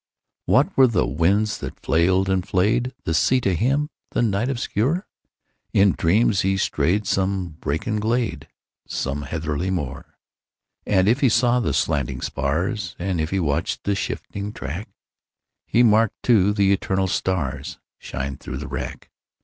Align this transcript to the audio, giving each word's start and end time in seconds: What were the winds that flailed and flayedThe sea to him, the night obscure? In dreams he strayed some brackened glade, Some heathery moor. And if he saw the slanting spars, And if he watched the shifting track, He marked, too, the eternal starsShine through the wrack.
What 0.47 0.75
were 0.75 0.87
the 0.87 1.05
winds 1.05 1.59
that 1.59 1.79
flailed 1.79 2.27
and 2.27 2.43
flayedThe 2.43 3.13
sea 3.13 3.39
to 3.41 3.53
him, 3.53 3.91
the 4.09 4.23
night 4.23 4.49
obscure? 4.49 5.05
In 5.73 5.91
dreams 5.91 6.41
he 6.41 6.57
strayed 6.57 7.05
some 7.05 7.49
brackened 7.61 8.01
glade, 8.01 8.47
Some 8.87 9.21
heathery 9.21 9.69
moor. 9.69 10.17
And 10.87 11.07
if 11.07 11.19
he 11.19 11.29
saw 11.29 11.59
the 11.59 11.71
slanting 11.71 12.21
spars, 12.21 12.95
And 12.97 13.21
if 13.21 13.29
he 13.29 13.39
watched 13.39 13.83
the 13.83 13.93
shifting 13.93 14.51
track, 14.53 14.89
He 15.67 15.83
marked, 15.83 16.23
too, 16.23 16.51
the 16.51 16.73
eternal 16.73 17.05
starsShine 17.05 18.39
through 18.39 18.57
the 18.57 18.67
wrack. 18.67 19.11